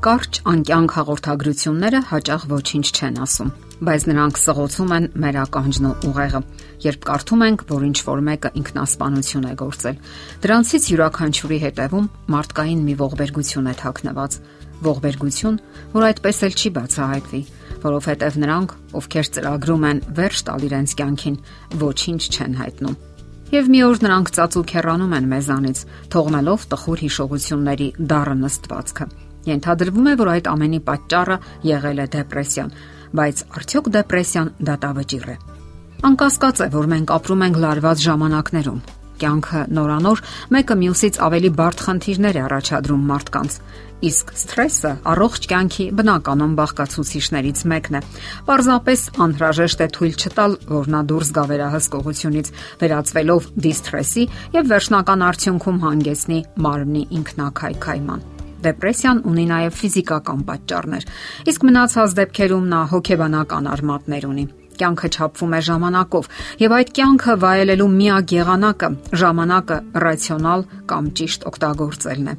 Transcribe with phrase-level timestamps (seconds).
[0.00, 3.50] Կարճ անկյանք հաղորդագրությունները հաճախ ոչինչ չեն ասում,
[3.84, 6.40] բայց նրանք սղոցում են մեր ականջն ու ուղեղը,
[6.86, 10.00] երբ կարդում ենք, որ ինչ որ մեկը ինքնասպանություն է գործել։
[10.40, 14.40] Դրանցից յուրաքանչյուրի հետևում մարդկային մի ողբերգություն է թաքնված,
[14.88, 15.60] ողբերգություն,
[15.92, 17.42] որ այդպես էլ չի բացահայտվի,
[17.84, 21.40] որովհետև նրանք, ովքեր ծրագրում են վերջ տալ իրենց կյանքին,
[21.84, 23.00] ոչինչ չեն հայտնում։
[23.50, 25.78] Եվ մի օր նրանք ծածուկ հեռանում են մեզանից,
[26.14, 31.36] թողնելով տխուր հիշողությունների դառը նստվածքը։ Ենթադրվում է, որ այդ ամենի պատճառը
[31.70, 32.72] եղել է դեպրեսիան,
[33.20, 35.36] բայց արդյոք դեպրեսիան դատավճիռ է։
[36.10, 38.80] Անկասկած է, որ մենք ապրում ենք լարված ժամանակներում։
[39.20, 40.20] Կյանքը նորանոր
[40.54, 43.56] մեկը մյուսից ավելի բարդ խնդիրներ է առաջադրում մարդկանց։
[44.00, 48.02] Իսկ սթրեսը առողջ կյանքի բնականon բաղկացուցիչներից մեկն է։
[48.48, 55.82] Պարզապես անհրաժեշտ է թույլ չտալ, որ նա դուրս գա վերահսկողությունից, վերածվելով դիսթրեսի եւ վերջնական արդյունքում
[55.84, 61.06] հանգեցնի մարմնի ինքնակայքայման։ Դեպրեսիան ունի նաև ֆիզիկական պատճառներ,
[61.50, 64.46] իսկ մնացած դեպքերում նա հոգեբանական արմատներ ունի
[64.80, 66.28] կյանքը չափվում է ժամանակով,
[66.64, 68.88] եւ այդ կյանքը վայելելու միակ եղանակը
[69.22, 72.36] ժամանակը ռացիոնալ կամ ճիշտ օգտագործելն է։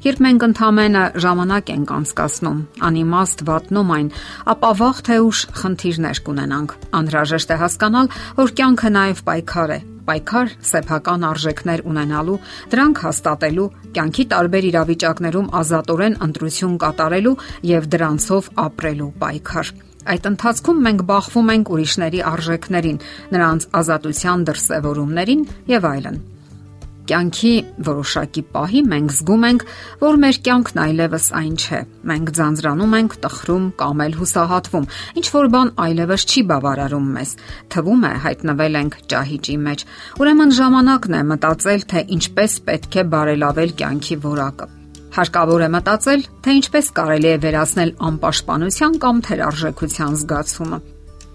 [0.00, 4.06] Երբ մենք ընդհանրապես ժամանակ ենք անցկасնում, անիմաստ վատնում այն,
[4.54, 8.08] ապա վաղ թե ուշ խնդիրներ կունենանք։ Անհրաժեշտ է հասկանալ,
[8.40, 9.78] որ կյանքը նաև պայքար է,
[10.10, 12.38] պայքար սեփական արժեքներ ունենալու,
[12.72, 17.36] դրանք հաստատելու, կյանքի տարբեր իրավիճակներում ազատորեն ընտրություն կատարելու
[17.70, 19.72] եւ դրանցով ապրելու պայքար։
[20.10, 23.00] Այդ ընթացքում մենք բախվում ենք ուրիշների արժեքներին,
[23.36, 26.20] նրանց ազատության դրսևորումներին եւ այլն
[27.08, 27.52] կյանքի
[27.86, 29.64] որոշակի պահի մենք զգում ենք,
[30.00, 34.88] որ մեր կյանքն այլևս այն չէ։ Մենք ձանձրանում ենք, տխրում կամ էլ հուսահատվում։
[35.20, 37.32] Ինչ որ բան այլևս չի բավարարում մեզ։
[37.74, 39.86] Թվում է հայտնվել ենք ճահիճի մեջ։
[40.20, 44.70] Ուրեմն ժամանակն է մտածել, թե ինչպես պետք է բարելավել կյանքի որակը։
[45.10, 50.82] Հարկավոր է մտածել, թե ինչպես կարելի է վերացնել անպաշտպանության կամ թերարժեքության զգացումը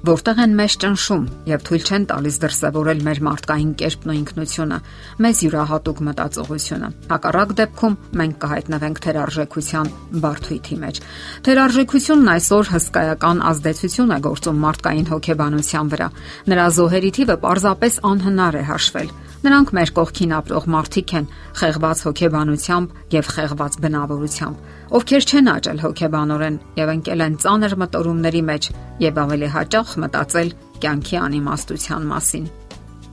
[0.05, 4.77] որտեղ են մեզ ճնշում եւ թույլ չեն տալիս դրսեւորել մեր մարդկային կերպն ու ինքնությունը,
[5.25, 9.91] մեզ յուրահատուկ մտածողությունը։ Հակառակ դեպքում մենք կհայտնվենք թերարժեքության
[10.25, 11.01] բարթույթի մեջ։
[11.47, 16.09] Թերարժեքությունն այսօր հսկայական ազդեցություն է գործում մարդկային հոգեբանության վրա։
[16.53, 19.09] Նրա զոհերի թիվը պարզապես անհնար է հաշվել։
[19.45, 21.25] Նրանք մեր կողքին ապրող մարդիկ են,
[21.59, 24.63] խեղված հոգեբանությամբ եւ խեղված բնավորությամբ,
[24.97, 28.69] ովքեր չեն աճել հոգեբանորեն եւ ընկել են ծանր մտորումների մեջ
[29.03, 32.45] եւ ավելի հաճախ մտածել կյանքի անիմաստության մասին։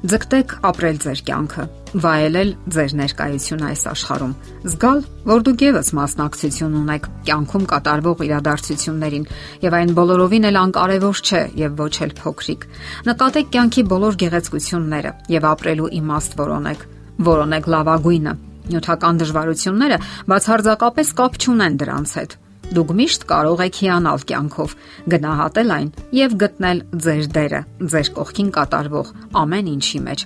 [0.03, 1.65] Ձգտեք ապրել ձեր կյանքը,
[2.03, 4.33] վայելել ձեր ներկայությունը այս աշխարհում,
[4.73, 9.29] զգալ, որ դուք եւս մասնակցություն ունեք կյանքում կատարվող իրադարձություններին,
[9.63, 12.69] եւ այն բոլորովին էլ անկարևոր չէ եւ ոչ էլ փոքրիկ։
[13.13, 16.87] Նկատեք կյանքի բոլոր գեղեցկությունները եւ ապրելու իմաստ որոնեք։
[17.31, 18.39] Որոնեք լավագույնը։
[18.73, 20.05] Նյութական դժվարությունները
[20.35, 22.42] բացարձակապես կապ չունեն դրանց հետ
[22.73, 24.75] Դուք միշտ կարող եք հիանալ կյանքով,
[25.13, 27.61] գնահատել այն եւ գտնել ձեր դերը,
[27.93, 29.11] ձեր կողքին կատարվող
[29.43, 30.25] ամեն ինչի մեջ։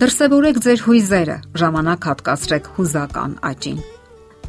[0.00, 3.84] Դրսևորեք ձեր հույզերը, ժամանակ հատկացրեք հուզական աճին։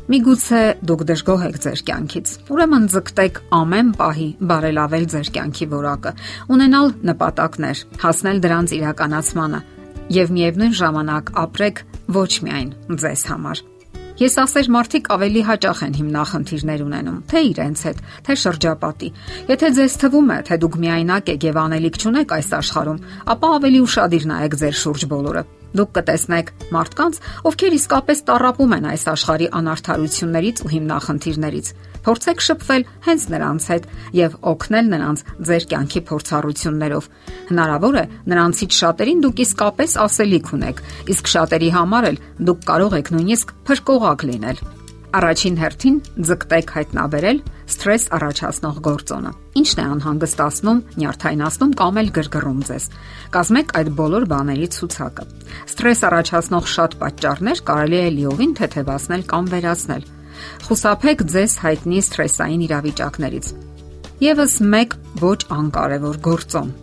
[0.05, 6.11] Միգուցե դուք դժգոհ եք ձեր կյանքից։ Ուրեմն ձգտեք ամեն պահի բարելավել ձեր կյանքի որակը,
[6.55, 9.63] ունենալ նպատակներ, հասնել դրանց իրականացմանը
[10.21, 11.87] եւ միևնույն ժամանակ ապրեք
[12.21, 13.65] ոչ միայն ձեզ համար։
[14.15, 19.09] Ես ասեր մարդիկ ավելի հաճախ են հիմնախնդիրներ ունենում, թե իրենց հետ, թե շրջապատի։
[19.49, 23.03] Եթե ձեզ թվում է, թե դուք միայնակ եք եւ անելիք չունեք այս աշխարհում,
[23.35, 25.43] ապա ավելի ուշադիր նայեք ձեր շուրջ բոլորը
[25.75, 27.19] դուք կտեսնեք մարդկանց,
[27.49, 31.67] ովքեր իսկապես տարապում են այս աշխարհի անարթարություններից ու հիմնախնդիրներից։
[32.05, 37.09] Փորձեք շփվել հենց նրանց հետ եւ օգնել նրանց ձեր կյանքի փորձառություններով։
[37.49, 40.81] Հնարավոր է նրանցից շատերին դուք իսկապես ասելիք ունեք,
[41.15, 44.63] իսկ շատերի համար էլ դուք կարող եք նույնիսկ փրկողակ լինել։
[45.15, 45.97] Առաջին հերթին
[46.29, 49.31] ձգտեք հայտնաբերել սթրես առաջացնող գործոնը։
[49.61, 52.87] Ինչն է անհանգստացնում, նյարդայնացնում կամ էլ գրգռում ձեզ։
[53.35, 55.25] Կազմեք այդ բոլոր բաների ցուցակը։
[55.73, 60.09] Սթրես առաջացնող շատ պատճառներ կարելի է լիովին թեթևացնել կամ վերացնել։
[60.65, 63.53] Խուսափեք ձեզ հայտնի սթրեսային իրավիճակներից։
[64.25, 66.75] Եվս մեկ ոչ անկարևոր գործոն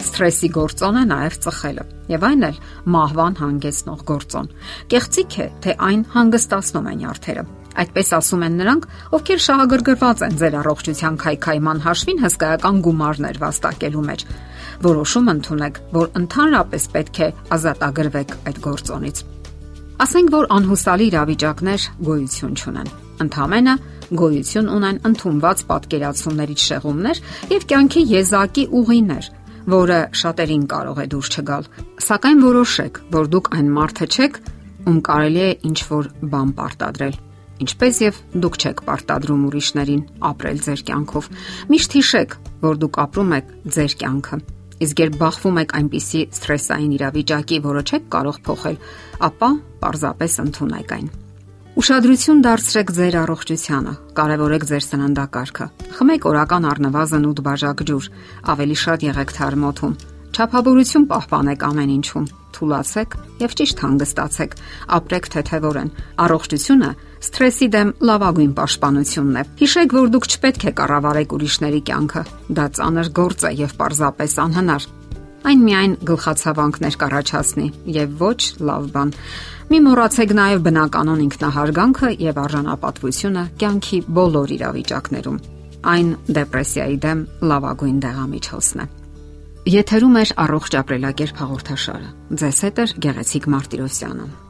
[0.00, 2.60] Սթրեսի գործոն է նաև ծխելը, եւ այն էլ
[2.94, 4.50] մահվան հանգեցնող գործոն։
[4.94, 7.44] Կեղծիք է, թե այն հանգստացնում է նյարդերը։
[7.80, 8.86] Այդպես ասում են նրանք,
[9.16, 14.24] ովքեր շահագրգռված են ձեր առողջության քայքայման հաշվին հսկայական գումարներ վաստակելու մեջ։
[14.80, 19.22] Որոշում ընդունեք, որ ընդհանրապես պետք է ազատագրվեք այդ գործոնից։
[20.00, 23.74] Ասենք որ անհուսալի իրավիճակներ գոյություն չունեն։ Ընթամենը
[24.20, 27.20] գոյություն ունեն ընդունված պատկերացումներից շեղումներ
[27.52, 29.28] եւ կյանքի եզակի ուղիներ,
[29.76, 31.68] որը շատերին կարող է դուրս չգալ։
[32.08, 34.40] Սակայն որոշեք, որ դուք այն մարդը չեք,
[34.88, 37.20] ում կարելի է ինչ որ բան պարտադրել։
[37.64, 41.30] ինչպես եւ դուք չեք պարտադրում ուրիշներին ապրել ձեր կյանքով։
[41.70, 44.38] Միշտ հիշեք, որ դուք ապրում եք ձեր կյանքը։
[44.80, 48.78] Իսկ երբ բախվում եք այնպիսի սթրեսային իրավիճակի, որը չեք կարող փոխել,
[49.28, 49.50] ապա
[49.84, 51.10] պարզապես ընդունեք այն։
[51.80, 55.66] Ուշադրություն դարձրեք ձեր առողջությանը, կարևորեք ձեր սննդակարգը։
[56.00, 58.08] Խմեք օրական առնվազն 8 բաժակ ջուր,
[58.52, 59.94] ավելի շատ եղեք թարմոթում։
[60.30, 62.26] Չափավորություն պահպանեք ամեն ինչում
[62.56, 64.56] թուլացեք եւ ճիշտ հանգստացեք։
[64.96, 65.90] Ապրեք թեթևորեն։
[66.24, 72.22] Առողջությունը սթրեսի դեմ լավագույն պաշտպանությունն է։ Հիշեք, որ դուք չպետք է կառավարեք ուրիշների կյանքը։
[72.56, 74.86] Դա ծանր գործ է եւ պարզապես անհնար։
[75.40, 78.40] Այն միայն գլխացավանքներ կառաջացնի եւ ոչ
[78.70, 79.12] լավ բան։
[79.70, 85.40] Մի մոռացեք նաեւ բնականon ինքնահարգանքը եւ արժանապատվությունը կյանքի բոլոր իրավիճակներում։
[85.94, 88.88] Այն դեպրեսիայի դեմ լավագույն դեղամիջոցն է։
[89.70, 94.49] Եթերում է առողջ ապրելակերպ հաղորդաշարը։ Ձեզ հետ է Գեղեցիկ Մարտիրոսյանը։